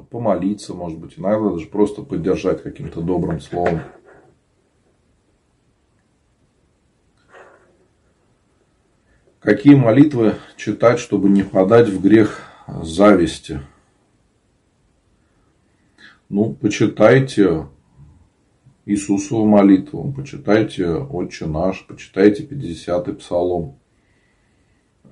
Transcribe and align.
помолиться, 0.00 0.74
может 0.74 0.98
быть, 0.98 1.18
иногда 1.18 1.50
даже 1.50 1.66
просто 1.66 2.02
поддержать 2.02 2.62
каким-то 2.62 3.00
добрым 3.00 3.40
словом. 3.40 3.80
Какие 9.40 9.74
молитвы 9.74 10.36
читать, 10.56 10.98
чтобы 10.98 11.28
не 11.28 11.42
подать 11.42 11.88
в 11.88 12.00
грех 12.00 12.40
зависти? 12.66 13.60
Ну, 16.30 16.54
почитайте 16.54 17.68
Иисусову 18.86 19.46
молитву, 19.46 20.12
почитайте 20.12 20.88
Отче 20.94 21.46
наш, 21.46 21.86
почитайте 21.86 22.44
50-й 22.44 23.14
псалом. 23.14 23.78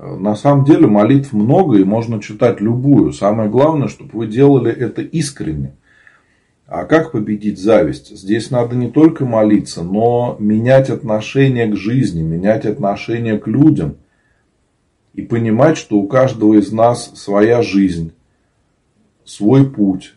На 0.02 0.34
самом 0.34 0.64
деле 0.64 0.88
молитв 0.88 1.32
много 1.32 1.78
и 1.78 1.84
можно 1.84 2.20
читать 2.20 2.60
любую. 2.60 3.12
Самое 3.12 3.48
главное, 3.48 3.86
чтобы 3.86 4.10
вы 4.18 4.26
делали 4.26 4.72
это 4.72 5.00
искренне. 5.00 5.74
А 6.66 6.86
как 6.86 7.12
победить 7.12 7.60
зависть? 7.60 8.16
Здесь 8.16 8.50
надо 8.50 8.74
не 8.74 8.90
только 8.90 9.24
молиться, 9.24 9.84
но 9.84 10.36
менять 10.40 10.90
отношение 10.90 11.68
к 11.68 11.76
жизни, 11.76 12.20
менять 12.20 12.66
отношение 12.66 13.38
к 13.38 13.46
людям. 13.46 13.94
И 15.14 15.22
понимать, 15.22 15.76
что 15.76 15.98
у 15.98 16.08
каждого 16.08 16.54
из 16.54 16.72
нас 16.72 17.12
своя 17.14 17.62
жизнь, 17.62 18.12
свой 19.24 19.70
путь. 19.70 20.14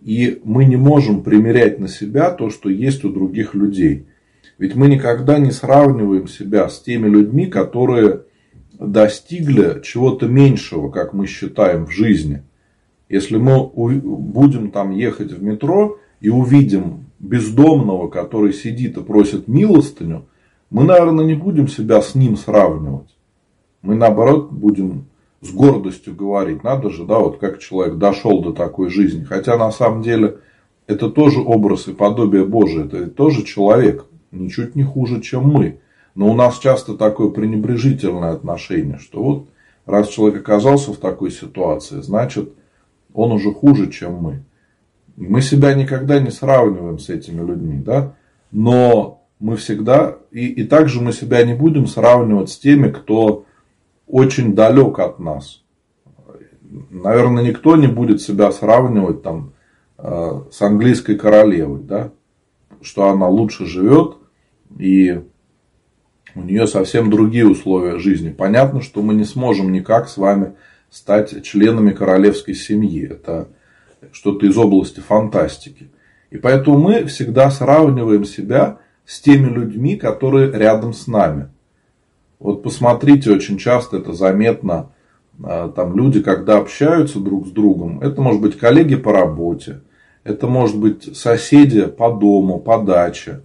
И 0.00 0.40
мы 0.44 0.64
не 0.64 0.76
можем 0.76 1.22
примерять 1.22 1.78
на 1.78 1.88
себя 1.88 2.30
то, 2.30 2.48
что 2.48 2.70
есть 2.70 3.04
у 3.04 3.12
других 3.12 3.54
людей. 3.54 4.06
Ведь 4.56 4.76
мы 4.76 4.88
никогда 4.88 5.38
не 5.38 5.50
сравниваем 5.50 6.26
себя 6.26 6.70
с 6.70 6.80
теми 6.80 7.06
людьми, 7.06 7.46
которые 7.46 8.22
достигли 8.80 9.82
чего-то 9.84 10.26
меньшего, 10.26 10.90
как 10.90 11.12
мы 11.12 11.26
считаем, 11.26 11.86
в 11.86 11.90
жизни. 11.90 12.42
Если 13.08 13.36
мы 13.36 13.66
будем 13.66 14.70
там 14.70 14.90
ехать 14.90 15.32
в 15.32 15.42
метро 15.42 15.98
и 16.20 16.30
увидим 16.30 17.06
бездомного, 17.18 18.08
который 18.08 18.52
сидит 18.52 18.96
и 18.96 19.02
просит 19.02 19.48
милостыню, 19.48 20.26
мы, 20.70 20.84
наверное, 20.84 21.24
не 21.24 21.34
будем 21.34 21.68
себя 21.68 22.00
с 22.00 22.14
ним 22.14 22.36
сравнивать. 22.36 23.14
Мы, 23.82 23.96
наоборот, 23.96 24.50
будем 24.50 25.06
с 25.42 25.50
гордостью 25.50 26.14
говорить, 26.14 26.64
надо 26.64 26.90
же, 26.90 27.04
да, 27.04 27.18
вот 27.18 27.38
как 27.38 27.58
человек 27.58 27.96
дошел 27.96 28.42
до 28.42 28.52
такой 28.52 28.88
жизни. 28.88 29.24
Хотя, 29.24 29.56
на 29.56 29.72
самом 29.72 30.02
деле, 30.02 30.38
это 30.86 31.10
тоже 31.10 31.40
образ 31.40 31.88
и 31.88 31.92
подобие 31.92 32.44
Божие, 32.44 32.86
это 32.86 33.08
тоже 33.08 33.42
человек, 33.42 34.06
ничуть 34.30 34.76
не 34.76 34.84
хуже, 34.84 35.20
чем 35.20 35.48
мы. 35.48 35.80
Но 36.14 36.30
у 36.30 36.34
нас 36.34 36.58
часто 36.58 36.96
такое 36.96 37.30
пренебрежительное 37.30 38.32
отношение, 38.32 38.98
что 38.98 39.22
вот 39.22 39.48
раз 39.86 40.08
человек 40.08 40.40
оказался 40.40 40.92
в 40.92 40.96
такой 40.96 41.30
ситуации, 41.30 42.00
значит, 42.00 42.52
он 43.12 43.32
уже 43.32 43.52
хуже, 43.52 43.90
чем 43.90 44.14
мы. 44.14 44.44
Мы 45.16 45.42
себя 45.42 45.74
никогда 45.74 46.18
не 46.18 46.30
сравниваем 46.30 46.98
с 46.98 47.08
этими 47.08 47.44
людьми, 47.44 47.78
да? 47.78 48.14
но 48.50 49.22
мы 49.38 49.56
всегда, 49.56 50.16
и, 50.30 50.46
и 50.46 50.64
также 50.64 51.00
мы 51.00 51.12
себя 51.12 51.42
не 51.44 51.54
будем 51.54 51.86
сравнивать 51.86 52.50
с 52.50 52.58
теми, 52.58 52.90
кто 52.90 53.44
очень 54.06 54.54
далек 54.54 54.98
от 54.98 55.18
нас. 55.18 55.62
Наверное, 56.90 57.42
никто 57.42 57.76
не 57.76 57.86
будет 57.86 58.20
себя 58.20 58.52
сравнивать 58.52 59.22
там, 59.22 59.52
э, 59.98 60.42
с 60.50 60.62
английской 60.62 61.16
королевой, 61.16 61.82
да? 61.82 62.12
что 62.80 63.08
она 63.08 63.28
лучше 63.28 63.66
живет, 63.66 64.16
и 64.78 65.22
у 66.34 66.42
нее 66.42 66.66
совсем 66.66 67.10
другие 67.10 67.46
условия 67.46 67.98
жизни. 67.98 68.30
Понятно, 68.30 68.80
что 68.80 69.02
мы 69.02 69.14
не 69.14 69.24
сможем 69.24 69.72
никак 69.72 70.08
с 70.08 70.16
вами 70.16 70.54
стать 70.90 71.44
членами 71.44 71.92
королевской 71.92 72.54
семьи. 72.54 73.08
Это 73.08 73.48
что-то 74.12 74.46
из 74.46 74.56
области 74.56 75.00
фантастики. 75.00 75.90
И 76.30 76.36
поэтому 76.36 76.78
мы 76.78 77.04
всегда 77.04 77.50
сравниваем 77.50 78.24
себя 78.24 78.78
с 79.04 79.20
теми 79.20 79.48
людьми, 79.48 79.96
которые 79.96 80.52
рядом 80.52 80.92
с 80.92 81.06
нами. 81.06 81.48
Вот 82.38 82.62
посмотрите, 82.62 83.30
очень 83.30 83.58
часто 83.58 83.98
это 83.98 84.12
заметно. 84.12 84.92
А, 85.42 85.68
там 85.68 85.96
люди, 85.96 86.22
когда 86.22 86.58
общаются 86.58 87.18
друг 87.18 87.48
с 87.48 87.50
другом, 87.50 88.00
это 88.00 88.20
может 88.22 88.40
быть 88.40 88.58
коллеги 88.58 88.96
по 88.96 89.12
работе, 89.12 89.80
это 90.24 90.46
может 90.46 90.78
быть 90.78 91.16
соседи 91.16 91.86
по 91.86 92.12
дому, 92.12 92.60
по 92.60 92.78
даче, 92.78 93.40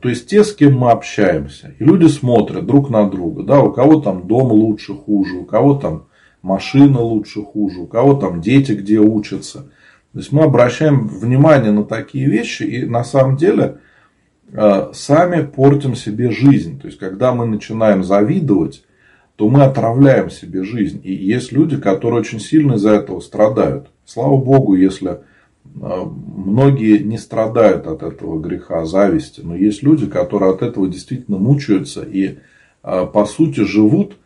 то 0.00 0.08
есть 0.08 0.28
те, 0.28 0.44
с 0.44 0.54
кем 0.54 0.78
мы 0.78 0.90
общаемся. 0.90 1.74
И 1.78 1.84
люди 1.84 2.06
смотрят 2.06 2.64
друг 2.64 2.90
на 2.90 3.08
друга. 3.08 3.42
Да, 3.42 3.60
у 3.60 3.72
кого 3.72 4.00
там 4.00 4.26
дом 4.26 4.52
лучше, 4.52 4.94
хуже, 4.94 5.36
у 5.38 5.44
кого 5.44 5.74
там 5.74 6.06
машина 6.42 7.00
лучше, 7.00 7.42
хуже, 7.42 7.80
у 7.80 7.86
кого 7.86 8.14
там 8.14 8.40
дети 8.40 8.72
где 8.72 8.98
учатся. 8.98 9.70
То 10.12 10.18
есть 10.20 10.30
мы 10.30 10.44
обращаем 10.44 11.08
внимание 11.08 11.72
на 11.72 11.84
такие 11.84 12.26
вещи 12.26 12.62
и 12.62 12.86
на 12.86 13.02
самом 13.02 13.36
деле 13.36 13.78
э, 14.52 14.90
сами 14.92 15.44
портим 15.44 15.96
себе 15.96 16.30
жизнь. 16.30 16.80
То 16.80 16.86
есть 16.86 16.98
когда 16.98 17.34
мы 17.34 17.46
начинаем 17.46 18.04
завидовать, 18.04 18.84
то 19.34 19.48
мы 19.48 19.64
отравляем 19.64 20.30
себе 20.30 20.62
жизнь. 20.62 21.00
И 21.02 21.12
есть 21.12 21.50
люди, 21.50 21.76
которые 21.76 22.20
очень 22.20 22.38
сильно 22.38 22.74
из-за 22.74 22.92
этого 22.92 23.18
страдают. 23.18 23.88
Слава 24.04 24.36
Богу, 24.36 24.76
если 24.76 25.18
многие 25.74 26.98
не 26.98 27.18
страдают 27.18 27.86
от 27.86 28.02
этого 28.02 28.38
греха 28.40 28.84
зависти, 28.84 29.40
но 29.42 29.56
есть 29.56 29.82
люди, 29.82 30.06
которые 30.06 30.52
от 30.52 30.62
этого 30.62 30.88
действительно 30.88 31.38
мучаются 31.38 32.02
и 32.02 32.38
а, 32.82 33.06
по 33.06 33.24
сути 33.24 33.60
живут 33.60 34.16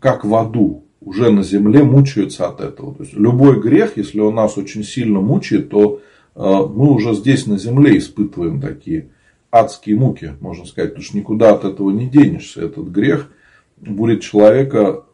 как 0.00 0.24
в 0.24 0.34
аду, 0.34 0.84
уже 1.00 1.30
на 1.30 1.42
земле 1.42 1.82
мучаются 1.84 2.48
от 2.48 2.60
этого. 2.60 2.94
То 2.94 3.04
есть 3.04 3.14
любой 3.14 3.60
грех, 3.60 3.96
если 3.96 4.20
он 4.20 4.34
нас 4.34 4.58
очень 4.58 4.84
сильно 4.84 5.20
мучает, 5.20 5.70
то 5.70 6.00
а, 6.34 6.66
мы 6.66 6.92
уже 6.92 7.14
здесь 7.14 7.46
на 7.46 7.58
земле 7.58 7.96
испытываем 7.96 8.60
такие 8.60 9.08
адские 9.50 9.96
муки, 9.96 10.34
можно 10.40 10.64
сказать, 10.64 10.90
потому 10.90 11.04
что 11.04 11.16
никуда 11.16 11.54
от 11.54 11.64
этого 11.64 11.90
не 11.90 12.08
денешься. 12.08 12.62
Этот 12.62 12.88
грех 12.88 13.30
будет 13.76 14.22
человека 14.22 15.04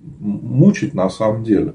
мучить 0.00 0.94
на 0.94 1.08
самом 1.08 1.44
деле. 1.44 1.74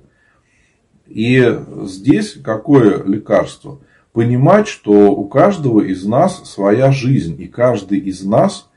И 1.10 1.60
здесь 1.84 2.38
какое 2.44 3.04
лекарство? 3.04 3.80
Понимать, 4.14 4.68
что 4.68 5.12
у 5.12 5.28
каждого 5.28 5.82
из 5.82 6.06
нас 6.06 6.44
своя 6.50 6.92
жизнь, 6.92 7.36
и 7.42 7.48
каждый 7.48 8.00
из 8.00 8.24
нас 8.24 8.70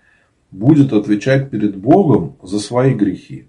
будет 0.50 0.92
отвечать 0.92 1.50
перед 1.50 1.76
Богом 1.76 2.36
за 2.42 2.58
свои 2.58 2.94
грехи, 2.94 3.48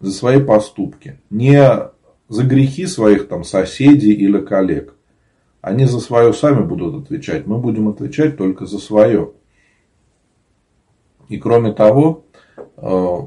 за 0.00 0.12
свои 0.12 0.42
поступки. 0.42 1.18
Не 1.30 1.90
за 2.28 2.44
грехи 2.44 2.86
своих 2.86 3.28
там 3.28 3.42
соседей 3.44 4.12
или 4.12 4.40
коллег. 4.40 4.94
Они 5.60 5.86
за 5.86 6.00
свое 6.00 6.34
сами 6.34 6.62
будут 6.62 7.04
отвечать. 7.04 7.46
Мы 7.46 7.58
будем 7.58 7.88
отвечать 7.88 8.36
только 8.36 8.66
за 8.66 8.78
свое. 8.78 9.32
И 11.28 11.38
кроме 11.38 11.72
того, 11.72 12.24
э, 12.76 13.18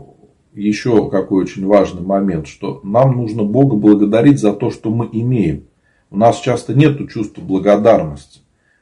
еще 0.58 1.10
какой 1.10 1.44
очень 1.44 1.66
важный 1.66 2.02
момент, 2.02 2.48
что 2.48 2.82
нам 2.84 3.16
нужно 3.18 3.44
Бога 3.44 3.76
благодарить 3.76 4.40
за 4.40 4.54
то, 4.54 4.72
что 4.72 4.90
мы 4.90 5.08
имеем. 5.12 5.66
У 6.10 6.18
нас 6.18 6.40
часто 6.40 6.74
нет 6.74 6.98
чувства 7.10 7.42
благодарности. 7.42 8.40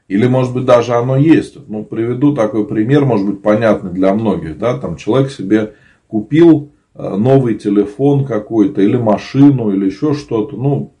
Или, 0.08 0.26
может 0.26 0.54
быть, 0.54 0.64
даже 0.64 0.94
оно 0.94 1.16
есть. 1.16 1.56
Ну, 1.68 1.84
приведу 1.84 2.34
такой 2.34 2.66
пример, 2.66 3.04
может 3.04 3.26
быть, 3.26 3.42
понятный 3.42 3.90
для 3.90 4.14
многих. 4.14 4.58
Да? 4.58 4.78
Там 4.78 4.96
человек 4.96 5.32
себе 5.32 5.74
купил 6.06 6.70
э, 6.94 7.16
новый 7.16 7.56
телефон 7.56 8.24
какой-то, 8.24 8.80
или 8.80 8.96
машину, 8.96 9.72
или 9.72 9.86
еще 9.86 10.14
что-то. 10.14 10.56
Ну, 10.56 10.94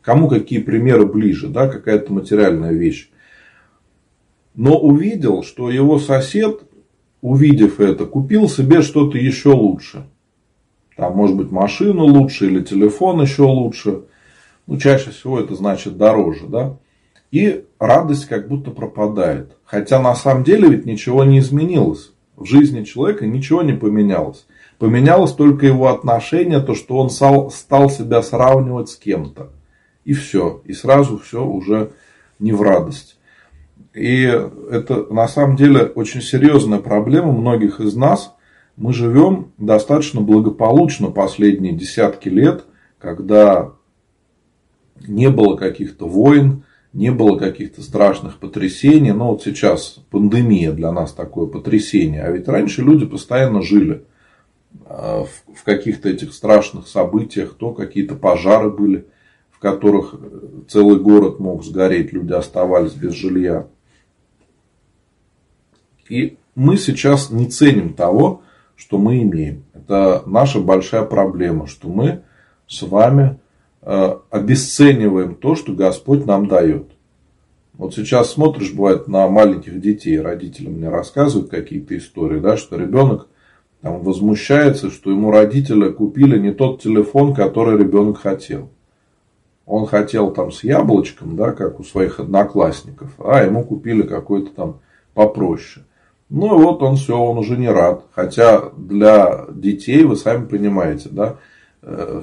кому 0.00 0.28
какие 0.28 0.60
примеры 0.60 1.06
ближе, 1.06 1.48
да, 1.48 1.68
какая-то 1.68 2.12
материальная 2.12 2.72
вещь. 2.72 3.10
Но 4.54 4.78
увидел, 4.78 5.42
что 5.42 5.70
его 5.70 5.98
сосед, 5.98 6.60
увидев 7.20 7.80
это, 7.80 8.04
купил 8.04 8.48
себе 8.48 8.82
что-то 8.82 9.18
еще 9.18 9.48
лучше. 9.48 10.06
Там, 10.96 11.16
может 11.16 11.36
быть, 11.36 11.50
машину 11.50 12.04
лучше 12.04 12.46
или 12.46 12.62
телефон 12.62 13.22
еще 13.22 13.42
лучше. 13.42 14.02
Ну, 14.66 14.78
чаще 14.78 15.10
всего 15.10 15.40
это 15.40 15.54
значит 15.54 15.96
дороже, 15.96 16.46
да. 16.46 16.76
И 17.30 17.64
радость 17.78 18.26
как 18.26 18.48
будто 18.48 18.70
пропадает. 18.70 19.56
Хотя 19.64 20.00
на 20.00 20.14
самом 20.14 20.44
деле 20.44 20.68
ведь 20.68 20.84
ничего 20.84 21.24
не 21.24 21.38
изменилось. 21.38 22.12
В 22.36 22.44
жизни 22.44 22.84
человека 22.84 23.26
ничего 23.26 23.62
не 23.62 23.72
поменялось. 23.72 24.46
Поменялось 24.78 25.32
только 25.32 25.66
его 25.66 25.88
отношение, 25.88 26.60
то, 26.60 26.74
что 26.74 26.98
он 26.98 27.08
стал, 27.08 27.50
себя 27.50 28.22
сравнивать 28.22 28.90
с 28.90 28.96
кем-то. 28.96 29.50
И 30.04 30.12
все. 30.12 30.60
И 30.64 30.72
сразу 30.72 31.18
все 31.18 31.44
уже 31.44 31.92
не 32.38 32.52
в 32.52 32.60
радость. 32.60 33.16
И 33.94 34.22
это 34.24 35.06
на 35.12 35.28
самом 35.28 35.56
деле 35.56 35.84
очень 35.84 36.20
серьезная 36.20 36.80
проблема 36.80 37.32
многих 37.32 37.80
из 37.80 37.96
нас– 37.96 38.34
мы 38.76 38.92
живем 38.92 39.52
достаточно 39.58 40.20
благополучно 40.20 41.10
последние 41.10 41.72
десятки 41.72 42.28
лет, 42.28 42.64
когда 42.98 43.72
не 45.06 45.30
было 45.30 45.56
каких-то 45.56 46.06
войн, 46.06 46.64
не 46.92 47.10
было 47.10 47.38
каких-то 47.38 47.82
страшных 47.82 48.38
потрясений. 48.38 49.12
Но 49.12 49.32
вот 49.32 49.42
сейчас 49.42 50.00
пандемия 50.10 50.72
для 50.72 50.92
нас 50.92 51.12
такое 51.12 51.46
потрясение. 51.46 52.22
А 52.22 52.30
ведь 52.30 52.48
раньше 52.48 52.82
люди 52.82 53.06
постоянно 53.06 53.62
жили 53.62 54.04
а, 54.86 55.24
в 55.24 55.64
каких-то 55.64 56.08
этих 56.08 56.32
страшных 56.32 56.86
событиях. 56.86 57.54
То 57.54 57.72
какие-то 57.72 58.14
пожары 58.14 58.70
были 58.70 59.06
в 59.52 59.58
которых 59.58 60.16
целый 60.68 60.98
город 60.98 61.38
мог 61.38 61.64
сгореть, 61.64 62.12
люди 62.12 62.32
оставались 62.32 62.94
без 62.94 63.12
жилья. 63.12 63.68
И 66.08 66.36
мы 66.56 66.76
сейчас 66.76 67.30
не 67.30 67.46
ценим 67.46 67.94
того, 67.94 68.42
что 68.82 68.98
мы 68.98 69.22
имеем. 69.22 69.62
Это 69.74 70.24
наша 70.26 70.58
большая 70.58 71.04
проблема, 71.04 71.68
что 71.68 71.88
мы 71.88 72.22
с 72.66 72.82
вами 72.82 73.38
э, 73.82 74.16
обесцениваем 74.28 75.36
то, 75.36 75.54
что 75.54 75.72
Господь 75.72 76.26
нам 76.26 76.48
дает. 76.48 76.90
Вот 77.74 77.94
сейчас 77.94 78.32
смотришь, 78.32 78.72
бывает, 78.72 79.06
на 79.06 79.28
маленьких 79.28 79.80
детей, 79.80 80.20
родители 80.20 80.68
мне 80.68 80.88
рассказывают 80.88 81.48
какие-то 81.48 81.96
истории, 81.96 82.40
да, 82.40 82.56
что 82.56 82.76
ребенок 82.76 83.28
там 83.82 84.02
возмущается, 84.02 84.90
что 84.90 85.12
ему 85.12 85.30
родители 85.30 85.92
купили 85.92 86.36
не 86.40 86.52
тот 86.52 86.82
телефон, 86.82 87.34
который 87.34 87.78
ребенок 87.78 88.18
хотел. 88.18 88.68
Он 89.64 89.86
хотел 89.86 90.32
там 90.32 90.50
с 90.50 90.64
яблочком, 90.64 91.36
да, 91.36 91.52
как 91.52 91.78
у 91.78 91.84
своих 91.84 92.18
одноклассников, 92.18 93.12
а 93.18 93.44
ему 93.44 93.62
купили 93.62 94.02
какой-то 94.02 94.50
там 94.50 94.80
попроще. 95.14 95.86
Ну 96.34 96.58
и 96.58 96.64
вот 96.64 96.82
он 96.82 96.96
все, 96.96 97.14
он 97.14 97.36
уже 97.36 97.58
не 97.58 97.68
рад. 97.68 98.06
Хотя 98.14 98.70
для 98.70 99.44
детей, 99.50 100.02
вы 100.04 100.16
сами 100.16 100.46
понимаете, 100.46 101.10
да, 101.10 101.36
э, 101.82 102.22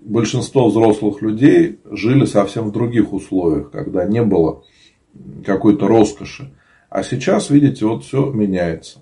большинство 0.00 0.68
взрослых 0.68 1.22
людей 1.22 1.78
жили 1.88 2.24
совсем 2.24 2.64
в 2.64 2.72
других 2.72 3.12
условиях, 3.12 3.70
когда 3.70 4.04
не 4.04 4.20
было 4.24 4.64
какой-то 5.46 5.86
роскоши. 5.86 6.52
А 6.90 7.04
сейчас, 7.04 7.50
видите, 7.50 7.86
вот 7.86 8.02
все 8.02 8.32
меняется. 8.32 8.98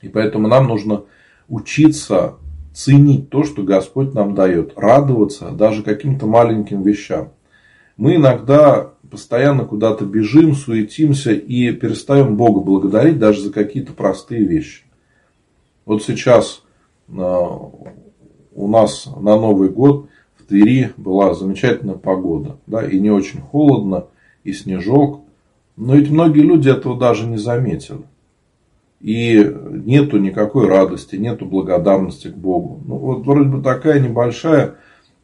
И 0.00 0.08
поэтому 0.08 0.48
нам 0.48 0.66
нужно 0.66 1.04
учиться 1.46 2.36
ценить 2.72 3.28
то, 3.28 3.44
что 3.44 3.64
Господь 3.64 4.14
нам 4.14 4.34
дает, 4.34 4.72
радоваться 4.78 5.50
даже 5.50 5.82
каким-то 5.82 6.26
маленьким 6.26 6.80
вещам. 6.80 7.32
Мы 7.98 8.14
иногда 8.14 8.94
постоянно 9.10 9.64
куда-то 9.64 10.04
бежим, 10.04 10.54
суетимся 10.54 11.32
и 11.32 11.72
перестаем 11.72 12.36
Бога 12.36 12.60
благодарить 12.60 13.18
даже 13.18 13.42
за 13.42 13.52
какие-то 13.52 13.92
простые 13.92 14.44
вещи. 14.44 14.84
Вот 15.84 16.02
сейчас 16.02 16.62
а, 17.16 17.70
у 18.54 18.68
нас 18.68 19.06
на 19.06 19.36
Новый 19.36 19.70
год 19.70 20.08
в 20.36 20.44
Твери 20.44 20.92
была 20.96 21.34
замечательная 21.34 21.94
погода. 21.94 22.58
Да, 22.66 22.86
и 22.86 22.98
не 22.98 23.10
очень 23.10 23.40
холодно, 23.40 24.06
и 24.44 24.52
снежок. 24.52 25.22
Но 25.76 25.94
ведь 25.94 26.10
многие 26.10 26.42
люди 26.42 26.68
этого 26.68 26.98
даже 26.98 27.26
не 27.26 27.38
заметили. 27.38 28.02
И 29.00 29.54
нету 29.84 30.18
никакой 30.18 30.66
радости, 30.66 31.14
нету 31.16 31.46
благодарности 31.46 32.28
к 32.28 32.34
Богу. 32.34 32.82
Ну, 32.84 32.96
вот 32.96 33.24
вроде 33.24 33.48
бы 33.48 33.62
такая 33.62 34.00
небольшая 34.00 34.74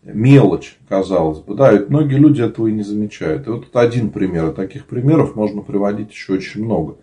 мелочь, 0.04 0.78
казалось 0.88 1.38
бы. 1.38 1.54
Да, 1.54 1.72
ведь 1.72 1.88
многие 1.88 2.16
люди 2.16 2.42
этого 2.42 2.66
и 2.66 2.72
не 2.72 2.82
замечают. 2.82 3.46
И 3.46 3.50
вот 3.50 3.66
это 3.68 3.80
один 3.80 4.10
пример. 4.10 4.46
А 4.46 4.52
таких 4.52 4.86
примеров 4.86 5.34
можно 5.34 5.62
приводить 5.62 6.10
еще 6.10 6.34
очень 6.34 6.64
много. 6.64 6.96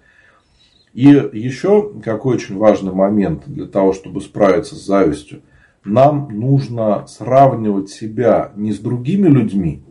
И 0.93 1.07
еще 1.07 1.91
какой 2.03 2.35
очень 2.35 2.57
важный 2.57 2.93
момент 2.93 3.43
для 3.47 3.65
того, 3.65 3.93
чтобы 3.93 4.21
справиться 4.21 4.75
с 4.75 4.85
завистью. 4.85 5.41
Нам 5.83 6.27
нужно 6.31 7.07
сравнивать 7.07 7.89
себя 7.89 8.51
не 8.55 8.71
с 8.71 8.79
другими 8.79 9.27
людьми, 9.27 9.81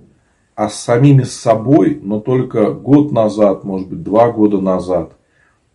а 0.55 0.69
с 0.69 0.77
самими 0.77 1.23
собой, 1.23 1.99
но 2.01 2.21
только 2.21 2.71
год 2.71 3.11
назад, 3.11 3.65
может 3.65 3.89
быть, 3.89 4.03
два 4.03 4.31
года 4.31 4.61
назад. 4.61 5.15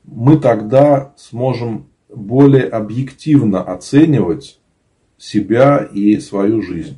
Мы 0.06 0.38
тогда 0.38 1.14
сможем 1.18 1.88
более 2.08 2.66
объективно 2.66 3.62
оценивать 3.62 4.60
себя 5.18 5.80
и 5.80 6.18
свою 6.20 6.62
жизнь. 6.62 6.98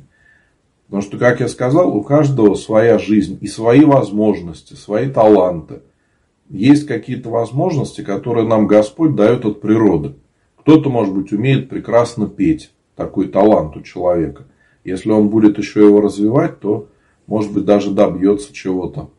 Потому 0.88 1.02
что, 1.02 1.18
как 1.18 1.40
я 1.40 1.48
сказал, 1.48 1.94
у 1.94 2.02
каждого 2.02 2.54
своя 2.54 2.98
жизнь 2.98 3.36
и 3.42 3.46
свои 3.46 3.84
возможности, 3.84 4.72
свои 4.72 5.10
таланты. 5.10 5.82
Есть 6.48 6.86
какие-то 6.86 7.28
возможности, 7.28 8.02
которые 8.02 8.48
нам 8.48 8.66
Господь 8.66 9.14
дает 9.14 9.44
от 9.44 9.60
природы. 9.60 10.14
Кто-то, 10.56 10.88
может 10.88 11.14
быть, 11.14 11.30
умеет 11.30 11.68
прекрасно 11.68 12.26
петь. 12.26 12.70
Такой 12.96 13.28
талант 13.28 13.76
у 13.76 13.82
человека. 13.82 14.44
Если 14.82 15.10
он 15.10 15.28
будет 15.28 15.58
еще 15.58 15.84
его 15.84 16.00
развивать, 16.00 16.58
то, 16.58 16.88
может 17.26 17.52
быть, 17.52 17.66
даже 17.66 17.90
добьется 17.90 18.54
чего-то 18.54 19.10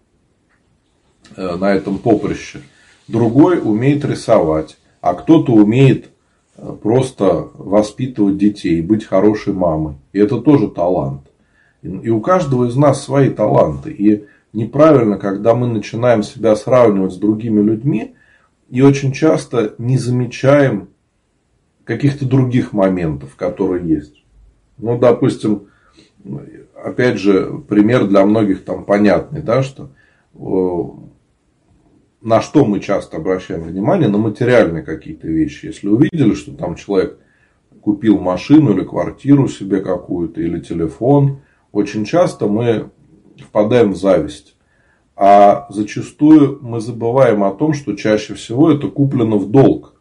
э, 1.38 1.56
на 1.56 1.71
этом 1.71 2.00
поприще. 2.00 2.62
Другой 3.07 3.60
умеет 3.60 4.04
рисовать, 4.06 4.77
а 5.01 5.13
кто-то 5.13 5.54
умеет 5.54 6.10
э, 6.57 6.75
просто 6.81 7.50
воспитывать 7.54 8.38
детей, 8.38 8.81
быть 8.81 9.06
хорошей 9.06 9.54
мамой. 9.54 9.95
И 10.13 10.19
это 10.19 10.42
тоже 10.42 10.68
талант. 10.68 11.28
И 11.81 12.09
у 12.09 12.19
каждого 12.19 12.65
из 12.67 12.75
нас 12.75 13.03
свои 13.03 13.29
таланты. 13.29 13.91
И 13.91 14.25
неправильно, 14.53 15.17
когда 15.17 15.55
мы 15.55 15.67
начинаем 15.67 16.23
себя 16.23 16.55
сравнивать 16.55 17.13
с 17.13 17.17
другими 17.17 17.61
людьми, 17.61 18.15
и 18.69 18.81
очень 18.81 19.11
часто 19.11 19.75
не 19.77 19.97
замечаем 19.97 20.89
каких-то 21.85 22.25
других 22.25 22.73
моментов, 22.73 23.35
которые 23.35 23.87
есть. 23.87 24.23
Ну, 24.77 24.97
допустим, 24.99 25.67
опять 26.75 27.17
же, 27.17 27.63
пример 27.67 28.07
для 28.07 28.25
многих 28.25 28.63
там 28.63 28.85
понятный, 28.85 29.41
да, 29.41 29.63
что 29.63 29.89
на 32.21 32.41
что 32.41 32.65
мы 32.65 32.79
часто 32.79 33.17
обращаем 33.17 33.63
внимание, 33.63 34.09
на 34.09 34.17
материальные 34.17 34.83
какие-то 34.83 35.27
вещи. 35.27 35.67
Если 35.67 35.87
увидели, 35.87 36.33
что 36.33 36.51
там 36.51 36.75
человек 36.75 37.17
купил 37.81 38.19
машину 38.19 38.73
или 38.73 38.83
квартиру 38.83 39.47
себе 39.47 39.79
какую-то, 39.79 40.41
или 40.41 40.59
телефон, 40.59 41.39
очень 41.71 42.06
часто 42.06 42.48
мы 42.48 42.89
впадаем 43.38 43.94
в 43.94 43.98
зависть. 43.98 44.56
А 45.16 45.68
зачастую 45.69 46.60
мы 46.62 46.80
забываем 46.80 47.44
о 47.44 47.51
том, 47.51 47.74
что 47.74 47.95
чаще 47.95 48.33
всего 48.36 48.71
это 48.71 48.88
куплено 48.88 49.38
в 49.38 49.51
долг. 49.51 49.95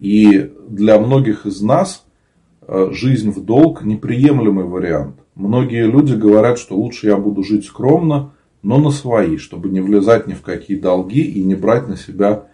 И 0.00 0.52
для 0.68 0.98
многих 0.98 1.46
из 1.46 1.62
нас 1.62 2.04
э, 2.62 2.90
жизнь 2.92 3.30
в 3.30 3.44
долг 3.44 3.84
неприемлемый 3.84 4.64
вариант. 4.64 5.16
Многие 5.34 5.86
люди 5.86 6.14
говорят, 6.14 6.58
что 6.58 6.76
лучше 6.76 7.06
я 7.06 7.16
буду 7.16 7.44
жить 7.44 7.64
скромно, 7.64 8.32
но 8.62 8.78
на 8.78 8.90
свои, 8.90 9.36
чтобы 9.36 9.68
не 9.68 9.80
влезать 9.80 10.26
ни 10.26 10.32
в 10.32 10.42
какие 10.42 10.78
долги 10.78 11.22
и 11.22 11.42
не 11.42 11.54
брать 11.54 11.86
на 11.86 11.96
себя 11.96 12.48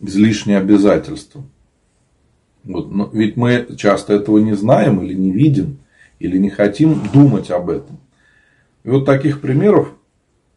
излишние 0.00 0.58
обязательства. 0.58 1.42
Вот. 2.64 2.90
Но 2.90 3.08
ведь 3.12 3.36
мы 3.36 3.66
часто 3.78 4.12
этого 4.12 4.38
не 4.38 4.54
знаем 4.54 5.00
или 5.02 5.14
не 5.14 5.30
видим 5.30 5.78
или 6.18 6.38
не 6.38 6.50
хотим 6.50 7.00
думать 7.12 7.50
об 7.50 7.70
этом. 7.70 7.98
И 8.84 8.88
вот 8.88 9.04
таких 9.04 9.40
примеров 9.40 9.92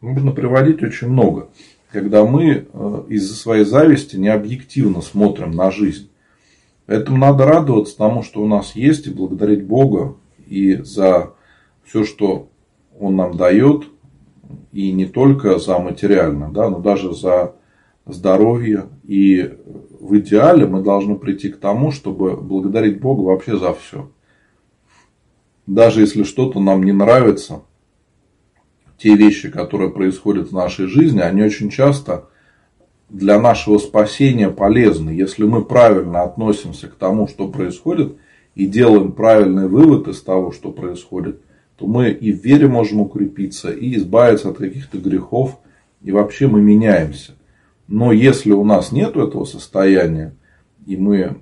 можно 0.01 0.31
приводить 0.31 0.81
очень 0.83 1.09
много, 1.09 1.49
когда 1.91 2.23
мы 2.25 2.67
э, 2.71 3.03
из-за 3.09 3.35
своей 3.35 3.65
зависти 3.65 4.15
не 4.15 4.29
объективно 4.29 5.01
смотрим 5.01 5.51
на 5.51 5.71
жизнь. 5.71 6.09
Поэтому 6.85 7.17
надо 7.17 7.45
радоваться 7.45 7.97
тому, 7.97 8.23
что 8.23 8.41
у 8.41 8.47
нас 8.47 8.75
есть, 8.75 9.07
и 9.07 9.11
благодарить 9.11 9.65
Бога 9.65 10.15
и 10.47 10.75
за 10.75 11.33
все, 11.83 12.03
что 12.03 12.49
Он 12.99 13.15
нам 13.15 13.35
дает, 13.35 13.85
и 14.71 14.91
не 14.91 15.05
только 15.05 15.59
за 15.59 15.77
материально, 15.79 16.51
да, 16.51 16.69
но 16.69 16.79
даже 16.79 17.13
за 17.13 17.55
здоровье. 18.05 18.87
И 19.03 19.57
в 19.99 20.17
идеале 20.19 20.65
мы 20.65 20.81
должны 20.81 21.15
прийти 21.15 21.49
к 21.49 21.57
тому, 21.57 21.91
чтобы 21.91 22.37
благодарить 22.37 22.99
Бога 22.99 23.21
вообще 23.21 23.57
за 23.57 23.73
все 23.73 24.09
даже 25.69 26.01
если 26.01 26.23
что-то 26.23 26.59
нам 26.59 26.83
не 26.83 26.91
нравится, 26.91 27.61
те 28.97 29.15
вещи, 29.15 29.49
которые 29.49 29.91
происходят 29.91 30.49
в 30.49 30.55
нашей 30.55 30.87
жизни, 30.87 31.19
они 31.19 31.43
очень 31.43 31.69
часто 31.69 32.25
для 33.07 33.39
нашего 33.39 33.77
спасения 33.77 34.49
полезны. 34.49 35.11
Если 35.11 35.43
мы 35.43 35.63
правильно 35.63 36.23
относимся 36.23 36.87
к 36.87 36.95
тому, 36.95 37.27
что 37.27 37.47
происходит, 37.47 38.17
и 38.55 38.65
делаем 38.65 39.11
правильный 39.11 39.67
вывод 39.67 40.07
из 40.07 40.21
того, 40.21 40.51
что 40.51 40.71
происходит, 40.71 41.39
то 41.77 41.85
мы 41.85 42.09
и 42.09 42.33
в 42.33 42.43
вере 42.43 42.67
можем 42.67 43.01
укрепиться, 43.01 43.69
и 43.69 43.95
избавиться 43.95 44.49
от 44.49 44.57
каких-то 44.57 44.97
грехов, 44.97 45.59
и 46.01 46.11
вообще 46.11 46.47
мы 46.47 46.61
меняемся. 46.61 47.33
Но 47.87 48.11
если 48.11 48.51
у 48.51 48.65
нас 48.65 48.91
нет 48.91 49.15
этого 49.15 49.45
состояния, 49.45 50.33
и 50.87 50.97
мы 50.97 51.17
э, 51.17 51.35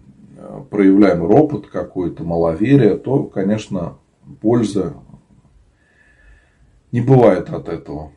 проявляем 0.70 1.26
ропот 1.26 1.68
какой-то, 1.68 2.24
маловерие, 2.24 2.98
то, 2.98 3.24
конечно, 3.24 3.98
польза 4.42 4.96
не 6.92 7.02
бывает 7.02 7.50
от 7.50 7.70
этого. 7.70 8.12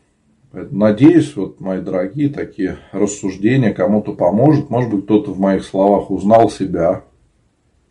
Надеюсь, 0.52 1.36
вот 1.36 1.60
мои 1.60 1.80
дорогие, 1.80 2.28
такие 2.28 2.78
рассуждения 2.92 3.72
кому-то 3.72 4.14
поможет. 4.14 4.68
Может 4.68 4.90
быть, 4.90 5.04
кто-то 5.04 5.32
в 5.32 5.38
моих 5.38 5.64
словах 5.64 6.10
узнал 6.10 6.50
себя. 6.50 7.04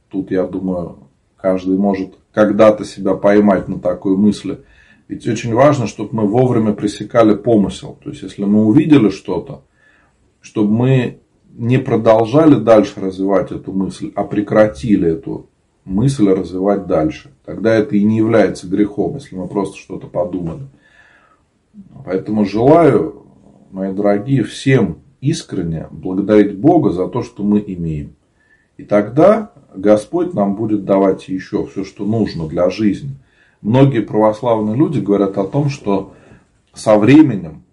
Тут, 0.10 0.32
я 0.32 0.46
думаю, 0.46 0.98
каждый 1.38 1.78
может 1.78 2.16
когда-то 2.34 2.84
себя 2.84 3.16
поймать 3.16 3.68
на 3.70 3.80
такой 3.80 4.18
мысли. 4.18 4.60
Ведь 5.08 5.26
очень 5.28 5.54
важно, 5.54 5.88
чтобы 5.88 6.16
мы 6.16 6.28
вовремя 6.28 6.74
пресекали 6.74 7.34
помысел. 7.34 7.98
То 8.04 8.10
есть, 8.10 8.24
если 8.24 8.44
мы 8.44 8.66
увидели 8.66 9.10
что-то, 9.10 9.64
чтобы 10.42 10.72
мы 10.72 11.20
не 11.52 11.78
продолжали 11.78 12.56
дальше 12.56 13.00
развивать 13.00 13.52
эту 13.52 13.72
мысль, 13.72 14.12
а 14.16 14.24
прекратили 14.24 15.12
эту 15.12 15.49
мысль 15.90 16.30
развивать 16.30 16.88
дальше. 16.88 17.32
Тогда 17.46 17.74
это 17.74 17.96
и 17.96 18.04
не 18.04 18.18
является 18.18 18.68
грехом, 18.68 19.16
если 19.16 19.36
мы 19.36 19.48
просто 19.48 19.78
что-то 19.78 20.08
подумали. 20.08 20.68
Поэтому 22.06 22.46
желаю, 22.46 23.26
мои 23.72 23.92
дорогие, 23.92 24.44
всем 24.44 25.00
искренне 25.20 25.88
благодарить 25.92 26.58
Бога 26.58 26.92
за 26.92 27.08
то, 27.08 27.24
что 27.24 27.44
мы 27.44 27.64
имеем. 27.66 28.16
И 28.78 28.84
тогда 28.84 29.52
Господь 29.76 30.34
нам 30.34 30.56
будет 30.56 30.86
давать 30.86 31.28
еще 31.28 31.66
все, 31.66 31.84
что 31.84 32.06
нужно 32.06 32.48
для 32.48 32.70
жизни. 32.70 33.12
Многие 33.62 34.02
православные 34.02 34.76
люди 34.76 35.00
говорят 35.00 35.38
о 35.38 35.46
том, 35.46 35.70
что 35.70 36.14
со 36.74 36.98
временем 36.98 37.64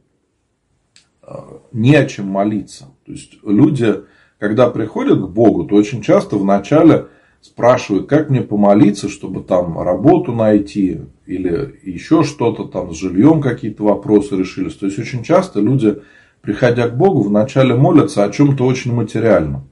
э, 1.23 1.35
не 1.73 1.95
о 1.95 2.07
чем 2.07 2.27
молиться. 2.27 2.87
То 3.05 3.13
есть 3.13 3.35
люди, 3.45 3.95
когда 4.39 4.69
приходят 4.69 5.21
к 5.21 5.29
Богу, 5.29 5.65
то 5.65 5.77
очень 5.77 6.03
часто 6.03 6.37
вначале 6.37 7.07
спрашивают, 7.47 8.09
как 8.09 8.29
мне 8.29 8.43
помолиться, 8.43 9.09
чтобы 9.09 9.43
там 9.43 9.81
работу 9.81 10.33
найти 10.33 11.03
или 11.27 11.79
еще 11.85 12.25
что-то 12.25 12.65
там 12.65 12.93
с 12.93 12.99
жильем 12.99 13.41
какие-то 13.41 13.85
вопросы 13.85 14.37
решились. 14.37 14.75
То 14.75 14.87
есть 14.87 14.99
очень 14.99 15.23
часто 15.23 15.61
люди, 15.61 16.03
приходя 16.41 16.89
к 16.89 16.97
Богу, 16.97 17.23
вначале 17.23 17.75
молятся 17.75 18.25
о 18.25 18.31
чем-то 18.31 18.65
очень 18.65 18.93
материальном. 18.93 19.69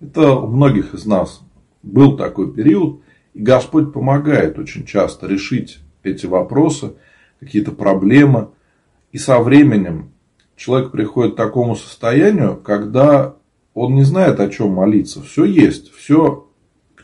Это 0.00 0.34
у 0.34 0.46
многих 0.46 0.94
из 0.94 1.04
нас 1.04 1.40
был 1.82 2.16
такой 2.16 2.52
период, 2.52 3.00
и 3.32 3.42
Господь 3.42 3.92
помогает 3.92 4.58
очень 4.58 4.86
часто 4.86 5.26
решить 5.26 5.80
эти 6.04 6.26
вопросы, 6.26 6.94
какие-то 7.40 7.72
проблемы. 7.72 8.50
И 9.10 9.18
со 9.18 9.40
временем 9.40 10.12
человек 10.54 10.92
приходит 10.92 11.34
к 11.34 11.36
такому 11.36 11.74
состоянию, 11.74 12.56
когда 12.56 13.34
он 13.74 13.96
не 13.96 14.04
знает, 14.04 14.38
о 14.38 14.48
чем 14.48 14.70
молиться. 14.70 15.22
Все 15.22 15.44
есть, 15.44 15.92
все, 15.92 16.46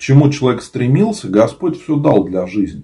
чему 0.01 0.31
человек 0.31 0.63
стремился, 0.63 1.29
Господь 1.29 1.81
все 1.81 1.97
дал 1.97 2.25
для 2.25 2.47
жизни. 2.47 2.83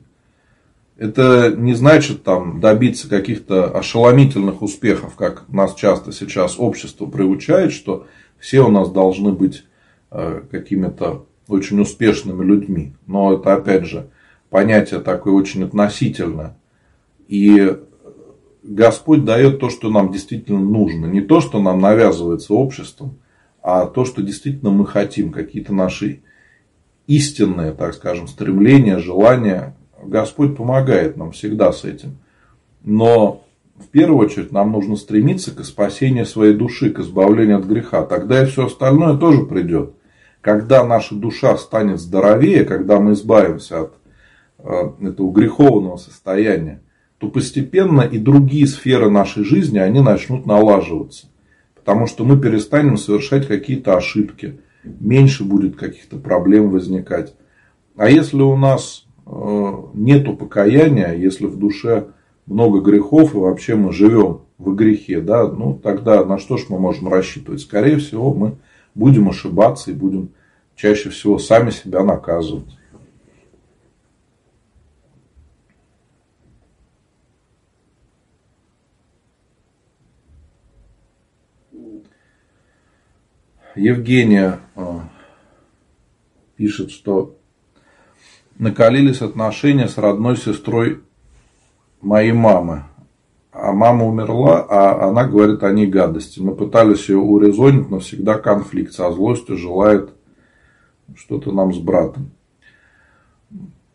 Это 0.99 1.53
не 1.57 1.75
значит 1.75 2.23
там, 2.23 2.61
добиться 2.61 3.09
каких-то 3.09 3.77
ошеломительных 3.77 4.63
успехов, 4.63 5.15
как 5.17 5.49
нас 5.49 5.75
часто 5.75 6.13
сейчас 6.13 6.59
общество 6.59 7.07
приучает, 7.07 7.73
что 7.73 8.07
все 8.39 8.61
у 8.61 8.71
нас 8.71 8.91
должны 8.91 9.33
быть 9.33 9.65
э, 10.11 10.43
какими-то 10.51 11.27
очень 11.49 11.81
успешными 11.81 12.45
людьми. 12.45 12.95
Но 13.07 13.35
это, 13.35 13.55
опять 13.55 13.87
же, 13.87 14.09
понятие 14.51 15.01
такое 15.01 15.35
очень 15.35 15.65
относительное. 15.65 16.57
И 17.29 17.77
Господь 18.63 19.25
дает 19.25 19.59
то, 19.59 19.71
что 19.71 19.91
нам 19.91 20.13
действительно 20.13 20.61
нужно. 20.61 21.07
Не 21.07 21.21
то, 21.21 21.41
что 21.41 21.61
нам 21.61 21.81
навязывается 21.81 22.55
обществом, 22.55 23.19
а 23.63 23.87
то, 23.87 24.05
что 24.05 24.23
действительно 24.23 24.71
мы 24.71 24.87
хотим. 24.87 25.31
Какие-то 25.31 25.75
наши 25.75 26.23
истинные, 27.07 27.73
так 27.73 27.95
скажем, 27.95 28.29
стремления, 28.29 28.99
желания. 28.99 29.77
Господь 30.03 30.57
помогает 30.57 31.17
нам 31.17 31.33
всегда 31.33 31.73
с 31.73 31.85
этим. 31.85 32.19
Но 32.83 33.45
в 33.77 33.89
первую 33.89 34.27
очередь 34.27 34.53
нам 34.53 34.73
нужно 34.73 34.97
стремиться 34.97 35.55
к 35.55 35.65
спасению 35.65 36.27
своей 36.27 36.55
души, 36.55 36.91
к 36.91 37.01
избавлению 37.01 37.59
от 37.59 37.65
греха. 37.65 38.03
Тогда 38.05 38.43
и 38.43 38.47
все 38.47 38.67
остальное 38.67 39.17
тоже 39.17 39.45
придет 39.45 39.93
когда 40.47 40.85
наша 40.85 41.17
душа 41.17 41.57
станет 41.57 41.99
здоровее, 41.99 42.65
когда 42.65 43.01
мы 43.01 43.15
избавимся 43.15 43.81
от 43.81 43.95
э, 44.61 45.09
этого 45.09 45.33
греховного 45.33 45.97
состояния, 45.97 46.81
то 47.19 47.27
постепенно 47.27 48.03
и 48.03 48.17
другие 48.17 48.69
сферы 48.69 49.11
нашей 49.11 49.43
жизни, 49.43 49.79
они 49.79 50.01
начнут 50.01 50.47
налаживаться. 50.47 51.27
Потому 51.75 52.07
что 52.07 52.25
мы 52.25 52.41
перестанем 52.41 52.97
совершать 52.97 53.49
какие-то 53.49 53.97
ошибки, 53.97 54.61
меньше 55.01 55.45
будет 55.45 55.77
каких-то 55.77 56.17
проблем 56.17 56.71
возникать. 56.71 57.35
А 57.97 58.09
если 58.09 58.43
у 58.43 58.57
нас 58.57 59.07
э, 59.27 59.73
нет 59.95 60.39
покаяния, 60.39 61.13
если 61.13 61.47
в 61.47 61.59
душе 61.59 62.09
много 62.47 62.81
грехов 62.81 63.35
и 63.35 63.39
вообще 63.39 63.75
мы 63.75 63.93
живем 63.93 64.43
в 64.59 64.75
грехе, 64.75 65.21
да, 65.21 65.47
ну 65.49 65.75
тогда 65.75 66.25
на 66.25 66.39
что 66.39 66.57
ж 66.57 66.67
мы 66.69 66.79
можем 66.79 67.09
рассчитывать? 67.09 67.61
Скорее 67.61 67.99
всего, 67.99 68.33
мы 68.33 68.57
будем 68.95 69.29
ошибаться 69.29 69.91
и 69.91 69.95
будем 69.95 70.31
чаще 70.75 71.11
всего 71.11 71.39
сами 71.39 71.71
себя 71.71 72.03
наказывать. 72.03 72.77
Евгения 83.77 84.61
а, 84.75 85.09
пишет, 86.57 86.91
что 86.91 87.37
накалились 88.59 89.23
отношения 89.23 89.89
с 89.89 89.99
родной 89.99 90.37
сестрой 90.37 91.03
моей 92.01 92.33
мамы 92.33 92.85
а 93.59 93.73
мама 93.73 94.05
умерла, 94.05 94.67
а 94.69 95.09
она 95.09 95.25
говорит 95.25 95.63
о 95.63 95.73
ней 95.73 95.87
гадости. 95.87 96.41
Мы 96.41 96.55
пытались 96.55 97.09
ее 97.09 97.17
урезонить, 97.17 97.89
но 97.89 98.01
всегда 98.01 98.35
конфликт 98.35 98.93
со 98.93 99.11
злостью 99.11 99.57
желает 99.57 100.11
что-то 101.17 101.53
нам 101.53 101.73
с 101.73 101.79
братом. 101.79 102.33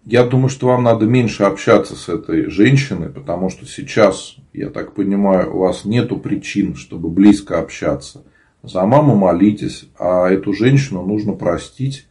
Я 0.03 0.25
думаю, 0.25 0.50
что 0.50 0.67
вам 0.67 0.81
надо 0.81 1.05
меньше 1.05 1.43
общаться 1.43 1.95
с 1.95 2.09
этой 2.09 2.50
женщиной, 2.50 3.09
потому 3.09 3.50
что 3.50 3.67
сейчас, 3.67 4.35
я 4.51 4.71
так 4.71 4.95
понимаю, 4.95 5.55
у 5.55 5.59
вас 5.59 5.85
нету 5.85 6.17
причин, 6.17 6.75
чтобы 6.75 7.09
близко 7.09 7.59
общаться. 7.59 8.23
За 8.63 8.86
маму 8.86 9.15
молитесь, 9.15 9.89
а 9.98 10.30
эту 10.30 10.53
женщину 10.53 11.03
нужно 11.03 11.34
простить 11.34 12.08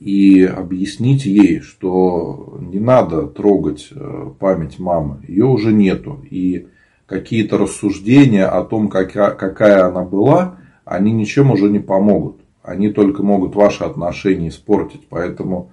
и 0.00 0.44
объяснить 0.44 1.26
ей, 1.26 1.60
что 1.60 2.58
не 2.60 2.78
надо 2.78 3.26
трогать 3.26 3.88
э, 3.90 4.30
память 4.38 4.78
мамы, 4.78 5.20
ее 5.26 5.44
уже 5.44 5.72
нету. 5.72 6.24
И 6.30 6.68
какие-то 7.06 7.58
рассуждения 7.58 8.46
о 8.46 8.64
том, 8.64 8.88
какая 8.88 9.86
она 9.86 10.04
была, 10.04 10.58
они 10.84 11.12
ничем 11.12 11.50
уже 11.50 11.68
не 11.68 11.80
помогут. 11.80 12.40
Они 12.62 12.90
только 12.90 13.22
могут 13.22 13.54
ваши 13.54 13.84
отношения 13.84 14.48
испортить. 14.48 15.06
Поэтому, 15.08 15.70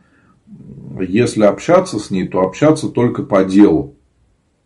если 0.99 1.43
общаться 1.43 1.99
с 1.99 2.09
ней, 2.09 2.27
то 2.27 2.41
общаться 2.41 2.89
только 2.89 3.23
по 3.23 3.43
делу. 3.43 3.95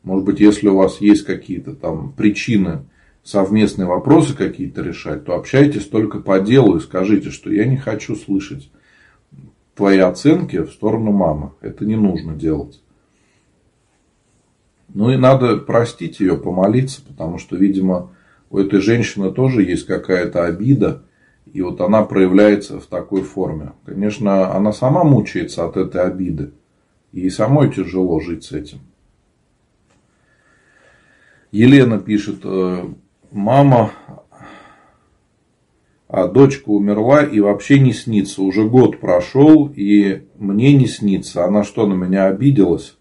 Может 0.04 0.26
быть, 0.26 0.40
если 0.40 0.70
у 0.70 0.78
вас 0.78 1.02
есть 1.02 1.26
какие-то 1.26 1.74
там 1.74 2.14
причины, 2.14 2.86
совместные 3.30 3.86
вопросы 3.86 4.36
какие-то 4.36 4.82
решать, 4.82 5.24
то 5.24 5.36
общайтесь 5.36 5.86
только 5.86 6.20
по 6.20 6.40
делу 6.40 6.78
и 6.78 6.82
скажите, 6.82 7.30
что 7.30 7.52
я 7.52 7.66
не 7.66 7.78
хочу 7.78 8.16
слышать 8.16 8.72
твои 9.76 10.00
оценки 10.00 10.58
в 10.58 10.72
сторону 10.72 11.12
мамы. 11.12 11.52
Это 11.62 11.86
не 11.86 11.96
нужно 11.96 12.34
делать. 12.34 12.82
Ну 14.88 15.12
и 15.12 15.18
надо 15.18 15.58
простить 15.58 16.20
ее, 16.20 16.38
помолиться, 16.38 17.04
потому 17.08 17.38
что, 17.38 17.56
видимо, 17.56 18.10
у 18.50 18.58
этой 18.58 18.82
женщины 18.82 19.32
тоже 19.32 19.62
есть 19.62 19.86
какая-то 19.86 20.46
обида, 20.46 21.04
и 21.46 21.62
вот 21.62 21.82
она 21.82 22.02
проявляется 22.02 22.80
в 22.80 22.88
такой 22.88 23.22
форме. 23.22 23.74
Конечно, 23.86 24.56
она 24.56 24.74
сама 24.74 25.04
мучается 25.04 25.66
от 25.66 25.78
этой 25.78 26.02
обиды, 26.02 26.52
и 27.12 27.30
самой 27.30 27.72
тяжело 27.72 28.20
жить 28.22 28.44
с 28.44 28.54
этим. 28.54 28.80
Елена 31.52 32.00
пишет, 32.00 32.40
«Э, 32.44 32.88
мама 33.32 33.92
а 36.10 36.28
дочка 36.28 36.70
умерла 36.70 37.22
и 37.22 37.40
вообще 37.40 37.80
не 37.80 37.94
снится. 37.94 38.42
Уже 38.42 38.68
год 38.68 39.00
прошел, 39.00 39.72
и 39.74 40.24
мне 40.40 40.74
не 40.74 40.88
снится. 40.88 41.46
Она 41.46 41.64
что, 41.64 41.86
на 41.86 41.94
меня 41.94 42.26
обиделась? 42.26 42.98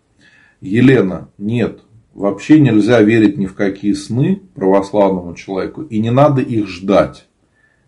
Елена, 0.61 1.31
нет. 1.39 1.81
Вообще 2.13 2.61
нельзя 2.61 3.01
верить 3.01 3.39
ни 3.39 3.47
в 3.47 3.55
какие 3.55 3.95
сны 3.95 4.43
православному 4.55 5.35
человеку, 5.35 5.83
и 5.83 6.01
не 6.01 6.11
надо 6.11 6.43
их 6.43 6.69
ждать. 6.69 7.27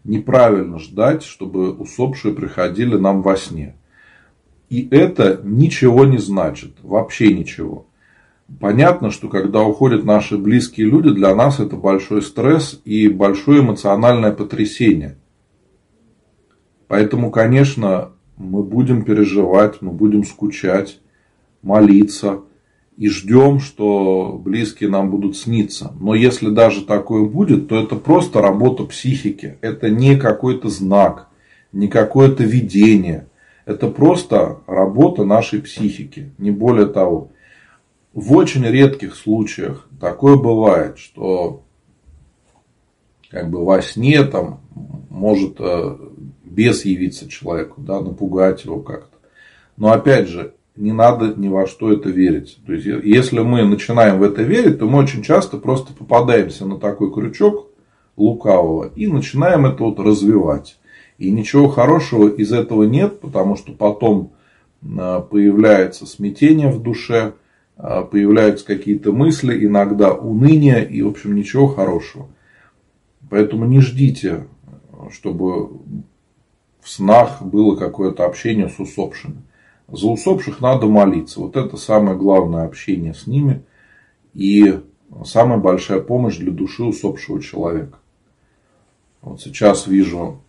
Неправильно 0.04 0.78
ждать, 0.78 1.22
чтобы 1.22 1.72
усопшие 1.72 2.32
приходили 2.32 2.96
нам 2.96 3.20
во 3.20 3.36
сне. 3.36 3.76
И 4.70 4.88
это 4.90 5.40
ничего 5.44 6.06
не 6.06 6.16
значит, 6.16 6.76
вообще 6.82 7.34
ничего. 7.34 7.86
Понятно, 8.58 9.10
что 9.10 9.28
когда 9.28 9.62
уходят 9.62 10.04
наши 10.04 10.36
близкие 10.36 10.86
люди, 10.86 11.10
для 11.10 11.34
нас 11.34 11.60
это 11.60 11.76
большой 11.76 12.22
стресс 12.22 12.80
и 12.84 13.08
большое 13.08 13.60
эмоциональное 13.60 14.32
потрясение. 14.32 15.16
Поэтому, 16.88 17.30
конечно, 17.30 18.10
мы 18.36 18.64
будем 18.64 19.04
переживать, 19.04 19.80
мы 19.80 19.92
будем 19.92 20.24
скучать, 20.24 20.98
молиться 21.62 22.40
и 22.96 23.08
ждем, 23.08 23.60
что 23.60 24.40
близкие 24.42 24.90
нам 24.90 25.10
будут 25.10 25.36
сниться. 25.36 25.94
Но 26.00 26.14
если 26.14 26.50
даже 26.50 26.84
такое 26.84 27.24
будет, 27.24 27.68
то 27.68 27.78
это 27.80 27.96
просто 27.96 28.42
работа 28.42 28.84
психики. 28.84 29.58
Это 29.60 29.88
не 29.88 30.16
какой-то 30.16 30.68
знак, 30.68 31.28
не 31.72 31.86
какое-то 31.88 32.42
видение. 32.42 33.28
Это 33.64 33.88
просто 33.88 34.58
работа 34.66 35.24
нашей 35.24 35.62
психики, 35.62 36.32
не 36.38 36.50
более 36.50 36.86
того. 36.86 37.30
В 38.12 38.32
очень 38.34 38.64
редких 38.64 39.14
случаях 39.14 39.86
такое 40.00 40.36
бывает, 40.36 40.98
что 40.98 41.62
как 43.30 43.50
бы 43.50 43.64
во 43.64 43.80
сне 43.82 44.24
там 44.24 44.60
может 45.08 45.56
э, 45.60 45.96
бес 46.42 46.84
явиться 46.84 47.28
человеку, 47.28 47.80
да, 47.80 48.00
напугать 48.00 48.64
его 48.64 48.80
как-то. 48.80 49.16
Но 49.76 49.92
опять 49.92 50.28
же, 50.28 50.54
не 50.76 50.92
надо 50.92 51.34
ни 51.36 51.48
во 51.48 51.66
что 51.66 51.92
это 51.92 52.10
верить. 52.10 52.58
То 52.66 52.72
есть, 52.72 52.86
если 52.86 53.40
мы 53.40 53.64
начинаем 53.64 54.18
в 54.18 54.22
это 54.22 54.42
верить, 54.42 54.78
то 54.78 54.86
мы 54.86 54.98
очень 54.98 55.22
часто 55.22 55.58
просто 55.58 55.92
попадаемся 55.92 56.66
на 56.66 56.78
такой 56.78 57.12
крючок 57.12 57.68
лукавого 58.16 58.90
и 58.96 59.06
начинаем 59.06 59.66
это 59.66 59.84
вот 59.84 60.00
развивать. 60.00 60.78
И 61.18 61.30
ничего 61.30 61.68
хорошего 61.68 62.28
из 62.28 62.52
этого 62.52 62.84
нет, 62.84 63.20
потому 63.20 63.56
что 63.56 63.72
потом 63.72 64.32
а, 64.98 65.20
появляется 65.20 66.06
смятение 66.06 66.70
в 66.70 66.82
душе, 66.82 67.34
появляются 67.80 68.66
какие-то 68.66 69.12
мысли, 69.12 69.64
иногда 69.64 70.12
уныние 70.12 70.86
и, 70.88 71.02
в 71.02 71.08
общем, 71.08 71.34
ничего 71.34 71.68
хорошего. 71.68 72.28
Поэтому 73.30 73.64
не 73.64 73.80
ждите, 73.80 74.46
чтобы 75.10 75.68
в 76.80 76.88
снах 76.88 77.42
было 77.42 77.76
какое-то 77.76 78.26
общение 78.26 78.68
с 78.68 78.78
усопшими. 78.78 79.42
За 79.88 80.06
усопших 80.06 80.60
надо 80.60 80.86
молиться. 80.86 81.40
Вот 81.40 81.56
это 81.56 81.76
самое 81.76 82.16
главное 82.16 82.64
общение 82.64 83.14
с 83.14 83.26
ними 83.26 83.62
и 84.34 84.80
самая 85.24 85.58
большая 85.58 86.00
помощь 86.00 86.36
для 86.36 86.52
души 86.52 86.84
усопшего 86.84 87.40
человека. 87.40 87.98
Вот 89.22 89.40
сейчас 89.40 89.86
вижу 89.86 90.42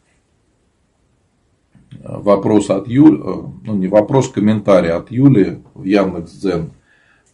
вопрос 2.04 2.70
от 2.70 2.88
Юли, 2.88 3.18
ну 3.64 3.76
не 3.76 3.88
вопрос, 3.88 4.30
комментарий 4.30 4.92
от 4.92 5.12
Юли 5.12 5.62
в 5.74 5.84
Яндекс.Дзен, 5.84 6.72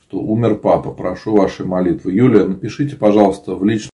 что 0.08 0.20
умер 0.20 0.60
папа, 0.60 0.92
прошу 0.92 1.36
вашей 1.36 1.66
молитвы. 1.66 2.14
Юлия, 2.14 2.46
напишите, 2.46 2.96
пожалуйста, 2.96 3.56
в 3.56 3.66
личном 3.66 3.78